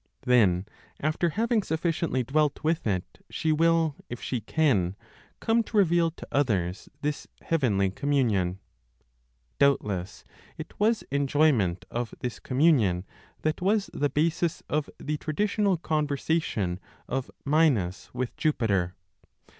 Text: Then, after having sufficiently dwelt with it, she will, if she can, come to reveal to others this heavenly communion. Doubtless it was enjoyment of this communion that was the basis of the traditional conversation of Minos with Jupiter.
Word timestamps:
Then, 0.23 0.65
after 0.99 1.29
having 1.29 1.61
sufficiently 1.61 2.23
dwelt 2.23 2.63
with 2.63 2.87
it, 2.87 3.23
she 3.29 3.51
will, 3.51 3.95
if 4.09 4.19
she 4.19 4.41
can, 4.41 4.95
come 5.39 5.61
to 5.61 5.77
reveal 5.77 6.09
to 6.09 6.27
others 6.31 6.89
this 7.03 7.27
heavenly 7.43 7.91
communion. 7.91 8.57
Doubtless 9.59 10.25
it 10.57 10.73
was 10.79 11.03
enjoyment 11.11 11.85
of 11.91 12.15
this 12.19 12.39
communion 12.39 13.05
that 13.43 13.61
was 13.61 13.91
the 13.93 14.09
basis 14.09 14.63
of 14.67 14.89
the 14.97 15.17
traditional 15.17 15.77
conversation 15.77 16.79
of 17.07 17.29
Minos 17.45 18.09
with 18.11 18.35
Jupiter. 18.35 18.95